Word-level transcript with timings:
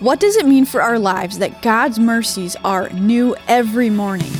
What 0.00 0.18
does 0.18 0.36
it 0.36 0.46
mean 0.46 0.64
for 0.64 0.80
our 0.80 0.98
lives 0.98 1.36
that 1.40 1.60
God's 1.60 1.98
mercies 1.98 2.56
are 2.64 2.88
new 2.88 3.36
every 3.46 3.90
morning? 3.90 4.32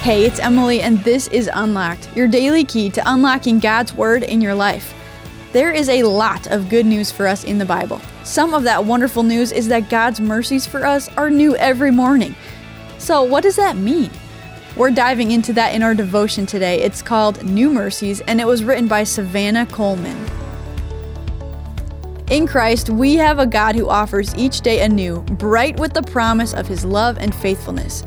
Hey, 0.00 0.24
it's 0.24 0.38
Emily, 0.38 0.80
and 0.80 0.98
this 1.00 1.28
is 1.28 1.50
Unlocked, 1.52 2.08
your 2.16 2.26
daily 2.26 2.64
key 2.64 2.88
to 2.88 3.02
unlocking 3.04 3.58
God's 3.58 3.92
Word 3.92 4.22
in 4.22 4.40
your 4.40 4.54
life. 4.54 4.94
There 5.52 5.70
is 5.70 5.90
a 5.90 6.04
lot 6.04 6.46
of 6.46 6.70
good 6.70 6.86
news 6.86 7.12
for 7.12 7.26
us 7.26 7.44
in 7.44 7.58
the 7.58 7.66
Bible. 7.66 8.00
Some 8.24 8.54
of 8.54 8.62
that 8.62 8.86
wonderful 8.86 9.22
news 9.22 9.52
is 9.52 9.68
that 9.68 9.90
God's 9.90 10.18
mercies 10.18 10.66
for 10.66 10.86
us 10.86 11.10
are 11.18 11.28
new 11.28 11.54
every 11.56 11.90
morning. 11.90 12.34
So, 12.96 13.24
what 13.24 13.42
does 13.42 13.56
that 13.56 13.76
mean? 13.76 14.10
We're 14.74 14.90
diving 14.90 15.32
into 15.32 15.52
that 15.52 15.74
in 15.74 15.82
our 15.82 15.94
devotion 15.94 16.46
today. 16.46 16.80
It's 16.80 17.02
called 17.02 17.44
New 17.44 17.70
Mercies, 17.70 18.22
and 18.22 18.40
it 18.40 18.46
was 18.46 18.64
written 18.64 18.88
by 18.88 19.04
Savannah 19.04 19.66
Coleman. 19.66 20.35
In 22.28 22.48
Christ, 22.48 22.90
we 22.90 23.14
have 23.14 23.38
a 23.38 23.46
God 23.46 23.76
who 23.76 23.88
offers 23.88 24.34
each 24.34 24.60
day 24.60 24.80
anew, 24.82 25.20
bright 25.20 25.78
with 25.78 25.94
the 25.94 26.02
promise 26.02 26.54
of 26.54 26.66
his 26.66 26.84
love 26.84 27.18
and 27.18 27.32
faithfulness. 27.32 28.02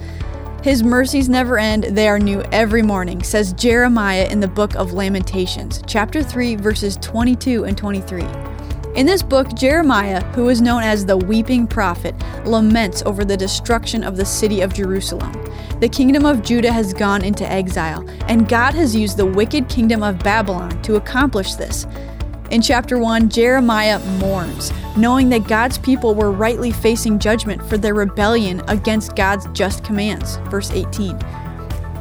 His 0.61 0.83
mercies 0.83 1.29
never 1.29 1.57
end, 1.57 1.85
they 1.85 2.09
are 2.09 2.19
new 2.19 2.41
every 2.51 2.81
morning, 2.81 3.23
says 3.23 3.53
Jeremiah 3.53 4.27
in 4.29 4.41
the 4.41 4.47
book 4.49 4.75
of 4.75 4.91
Lamentations, 4.91 5.81
chapter 5.87 6.21
3, 6.21 6.55
verses 6.55 6.97
22 6.97 7.63
and 7.63 7.77
23. 7.77 8.25
In 8.95 9.05
this 9.05 9.23
book, 9.23 9.53
Jeremiah, 9.53 10.21
who 10.33 10.49
is 10.49 10.59
known 10.59 10.83
as 10.83 11.05
the 11.05 11.15
weeping 11.15 11.65
prophet, 11.65 12.13
laments 12.43 13.01
over 13.05 13.23
the 13.23 13.37
destruction 13.37 14.03
of 14.03 14.17
the 14.17 14.25
city 14.25 14.59
of 14.59 14.73
Jerusalem. 14.73 15.31
The 15.79 15.87
kingdom 15.87 16.25
of 16.25 16.43
Judah 16.43 16.73
has 16.73 16.93
gone 16.93 17.23
into 17.23 17.49
exile, 17.49 18.05
and 18.27 18.49
God 18.49 18.73
has 18.73 18.93
used 18.93 19.15
the 19.15 19.25
wicked 19.25 19.69
kingdom 19.69 20.03
of 20.03 20.19
Babylon 20.19 20.81
to 20.81 20.97
accomplish 20.97 21.53
this. 21.53 21.87
In 22.51 22.63
chapter 22.63 22.97
1, 22.97 23.29
Jeremiah 23.29 23.99
mourns, 24.17 24.73
knowing 24.97 25.29
that 25.29 25.47
God's 25.47 25.77
people 25.77 26.15
were 26.15 26.31
rightly 26.31 26.71
facing 26.71 27.19
judgment 27.19 27.63
for 27.69 27.77
their 27.77 27.93
rebellion 27.93 28.63
against 28.67 29.15
God's 29.15 29.47
just 29.53 29.83
commands. 29.83 30.37
Verse 30.49 30.71
18. 30.71 31.19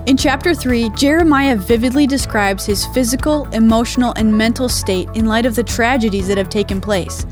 In 0.06 0.16
chapter 0.16 0.54
3, 0.54 0.88
Jeremiah 0.90 1.54
vividly 1.54 2.06
describes 2.06 2.64
his 2.64 2.86
physical, 2.86 3.44
emotional, 3.48 4.14
and 4.16 4.38
mental 4.38 4.70
state 4.70 5.10
in 5.14 5.26
light 5.26 5.44
of 5.44 5.54
the 5.54 5.62
tragedies 5.62 6.28
that 6.28 6.38
have 6.38 6.48
taken 6.48 6.80
place. 6.80 7.26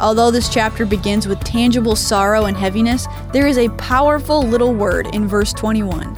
Although 0.00 0.30
this 0.30 0.48
chapter 0.48 0.86
begins 0.86 1.26
with 1.26 1.40
tangible 1.40 1.96
sorrow 1.96 2.44
and 2.44 2.56
heaviness, 2.56 3.08
there 3.32 3.48
is 3.48 3.58
a 3.58 3.68
powerful 3.70 4.44
little 4.44 4.72
word 4.72 5.08
in 5.12 5.26
verse 5.26 5.52
21 5.52 6.16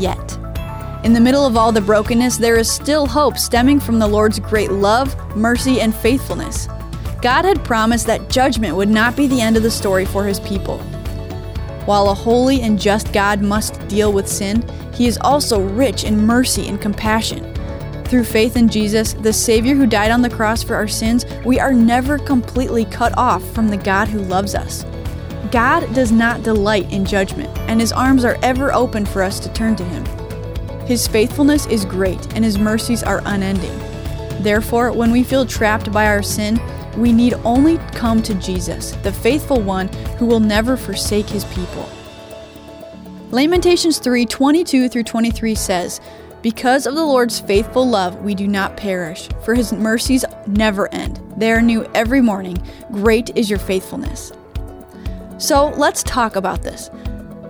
yet. 0.00 0.38
In 1.04 1.12
the 1.12 1.20
middle 1.20 1.44
of 1.44 1.54
all 1.54 1.70
the 1.70 1.82
brokenness, 1.82 2.38
there 2.38 2.56
is 2.56 2.72
still 2.72 3.06
hope 3.06 3.36
stemming 3.36 3.78
from 3.78 3.98
the 3.98 4.08
Lord's 4.08 4.38
great 4.38 4.72
love, 4.72 5.14
mercy, 5.36 5.82
and 5.82 5.94
faithfulness. 5.94 6.66
God 7.20 7.44
had 7.44 7.62
promised 7.62 8.06
that 8.06 8.30
judgment 8.30 8.74
would 8.74 8.88
not 8.88 9.14
be 9.14 9.26
the 9.26 9.42
end 9.42 9.58
of 9.58 9.62
the 9.62 9.70
story 9.70 10.06
for 10.06 10.24
his 10.24 10.40
people. 10.40 10.78
While 11.84 12.08
a 12.08 12.14
holy 12.14 12.62
and 12.62 12.80
just 12.80 13.12
God 13.12 13.42
must 13.42 13.86
deal 13.86 14.14
with 14.14 14.26
sin, 14.26 14.66
he 14.94 15.06
is 15.06 15.18
also 15.20 15.60
rich 15.60 16.04
in 16.04 16.24
mercy 16.24 16.68
and 16.68 16.80
compassion. 16.80 17.52
Through 18.06 18.24
faith 18.24 18.56
in 18.56 18.66
Jesus, 18.66 19.12
the 19.12 19.32
Savior 19.32 19.74
who 19.74 19.86
died 19.86 20.10
on 20.10 20.22
the 20.22 20.30
cross 20.30 20.62
for 20.62 20.74
our 20.74 20.88
sins, 20.88 21.26
we 21.44 21.60
are 21.60 21.74
never 21.74 22.16
completely 22.16 22.86
cut 22.86 23.12
off 23.18 23.46
from 23.52 23.68
the 23.68 23.76
God 23.76 24.08
who 24.08 24.20
loves 24.20 24.54
us. 24.54 24.86
God 25.52 25.92
does 25.94 26.10
not 26.10 26.42
delight 26.42 26.90
in 26.90 27.04
judgment, 27.04 27.50
and 27.68 27.78
his 27.78 27.92
arms 27.92 28.24
are 28.24 28.38
ever 28.42 28.72
open 28.72 29.04
for 29.04 29.22
us 29.22 29.38
to 29.40 29.52
turn 29.52 29.76
to 29.76 29.84
him. 29.84 30.23
His 30.86 31.08
faithfulness 31.08 31.66
is 31.66 31.84
great, 31.84 32.34
and 32.34 32.44
His 32.44 32.58
mercies 32.58 33.02
are 33.02 33.22
unending. 33.24 33.78
Therefore, 34.42 34.92
when 34.92 35.10
we 35.10 35.22
feel 35.22 35.46
trapped 35.46 35.90
by 35.90 36.06
our 36.06 36.22
sin, 36.22 36.60
we 36.98 37.12
need 37.12 37.34
only 37.44 37.78
come 37.92 38.22
to 38.22 38.34
Jesus, 38.34 38.92
the 39.02 39.12
faithful 39.12 39.60
one 39.60 39.88
who 40.18 40.26
will 40.26 40.40
never 40.40 40.76
forsake 40.76 41.26
His 41.26 41.44
people. 41.46 41.88
Lamentations 43.30 43.98
3 43.98 44.26
22 44.26 44.88
through 44.88 45.02
23 45.02 45.54
says, 45.54 46.00
Because 46.42 46.86
of 46.86 46.94
the 46.94 47.04
Lord's 47.04 47.40
faithful 47.40 47.88
love, 47.88 48.22
we 48.22 48.34
do 48.34 48.46
not 48.46 48.76
perish, 48.76 49.28
for 49.42 49.54
His 49.54 49.72
mercies 49.72 50.24
never 50.46 50.92
end. 50.92 51.20
They 51.38 51.50
are 51.50 51.62
new 51.62 51.84
every 51.94 52.20
morning. 52.20 52.62
Great 52.92 53.36
is 53.36 53.48
your 53.48 53.58
faithfulness. 53.58 54.32
So 55.38 55.70
let's 55.70 56.02
talk 56.02 56.36
about 56.36 56.62
this. 56.62 56.90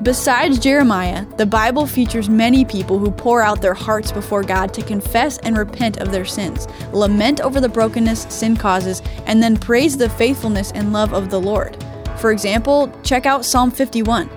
Besides 0.02 0.58
Jeremiah, 0.58 1.24
the 1.36 1.46
Bible 1.46 1.86
features 1.86 2.28
many 2.28 2.64
people 2.64 2.98
who 2.98 3.10
pour 3.10 3.40
out 3.40 3.62
their 3.62 3.74
hearts 3.74 4.10
before 4.10 4.42
God 4.42 4.74
to 4.74 4.82
confess 4.82 5.38
and 5.38 5.56
repent 5.56 5.98
of 5.98 6.10
their 6.10 6.24
sins, 6.24 6.66
lament 6.92 7.40
over 7.40 7.60
the 7.60 7.68
brokenness 7.68 8.26
sin 8.28 8.56
causes, 8.56 9.02
and 9.26 9.42
then 9.42 9.56
praise 9.56 9.96
the 9.96 10.10
faithfulness 10.10 10.72
and 10.72 10.92
love 10.92 11.14
of 11.14 11.30
the 11.30 11.40
Lord. 11.40 11.82
For 12.18 12.32
example, 12.32 12.92
check 13.02 13.24
out 13.24 13.44
Psalm 13.44 13.70
51. 13.70 14.28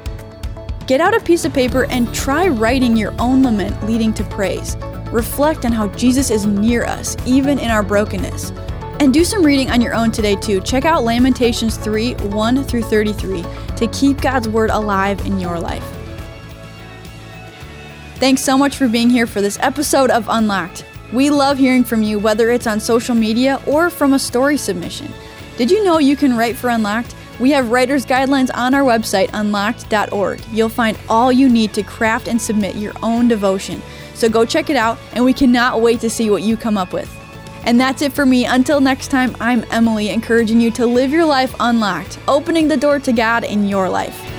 Get 0.86 1.02
out 1.02 1.16
a 1.16 1.20
piece 1.20 1.44
of 1.44 1.54
paper 1.54 1.86
and 1.86 2.14
try 2.14 2.48
writing 2.48 2.96
your 2.96 3.14
own 3.20 3.44
lament 3.44 3.84
leading 3.84 4.14
to 4.14 4.24
praise. 4.26 4.78
Reflect 5.12 5.66
on 5.66 5.72
how 5.72 5.88
Jesus 5.90 6.30
is 6.30 6.46
near 6.46 6.86
us, 6.86 7.18
even 7.26 7.58
in 7.58 7.72
our 7.72 7.84
brokenness. 7.84 8.52
And 9.00 9.14
do 9.14 9.24
some 9.24 9.44
reading 9.44 9.70
on 9.72 9.82
your 9.82 9.94
own 9.94 10.12
today, 10.12 10.36
too. 10.36 10.62
Check 10.62 10.86
out 10.86 11.04
Lamentations 11.04 11.78
3 11.78 12.14
1 12.14 12.64
through 12.64 12.84
33 12.84 13.44
to 13.78 13.88
keep 13.88 14.22
God's 14.22 14.50
Word 14.50 14.70
alive 14.70 15.26
in 15.26 15.40
your 15.40 15.60
life. 15.60 15.86
Thanks 18.16 18.42
so 18.42 18.58
much 18.58 18.76
for 18.76 18.88
being 18.88 19.10
here 19.10 19.28
for 19.28 19.42
this 19.42 19.60
episode 19.62 20.10
of 20.10 20.26
Unlocked. 20.30 20.86
We 21.14 21.30
love 21.30 21.58
hearing 21.58 21.84
from 21.84 22.04
you, 22.04 22.20
whether 22.20 22.50
it's 22.50 22.68
on 22.68 22.80
social 22.80 23.16
media 23.16 23.62
or 23.66 23.90
from 23.90 24.14
a 24.14 24.20
story 24.20 24.58
submission. 24.58 25.14
Did 25.56 25.72
you 25.72 25.84
know 25.84 26.00
you 26.00 26.16
can 26.16 26.36
write 26.36 26.58
for 26.58 26.70
Unlocked? 26.70 27.16
We 27.40 27.52
have 27.52 27.70
writer's 27.70 28.06
guidelines 28.06 28.50
on 28.54 28.74
our 28.74 28.82
website, 28.82 29.30
unlocked.org. 29.34 30.42
You'll 30.52 30.70
find 30.70 30.98
all 31.08 31.32
you 31.32 31.48
need 31.48 31.74
to 31.76 31.84
craft 31.84 32.28
and 32.28 32.42
submit 32.42 32.76
your 32.76 32.94
own 33.04 33.28
devotion. 33.28 33.82
So 34.16 34.28
go 34.28 34.44
check 34.46 34.72
it 34.72 34.76
out, 34.76 34.98
and 35.14 35.24
we 35.24 35.34
cannot 35.34 35.82
wait 35.82 36.00
to 36.02 36.10
see 36.10 36.32
what 36.32 36.42
you 36.42 36.58
come 36.58 36.78
up 36.78 36.94
with. 36.94 37.17
And 37.68 37.78
that's 37.78 38.02
it 38.02 38.14
for 38.14 38.26
me. 38.26 38.46
Until 38.46 38.80
next 38.80 39.10
time, 39.10 39.36
I'm 39.42 39.66
Emily, 39.72 40.08
encouraging 40.08 40.62
you 40.62 40.72
to 40.72 40.86
live 40.86 41.12
your 41.12 41.26
life 41.26 41.54
unlocked, 41.60 42.18
opening 42.26 42.70
the 42.70 42.78
door 42.78 42.98
to 43.00 43.12
God 43.12 43.44
in 43.44 43.68
your 43.68 43.90
life. 43.90 44.37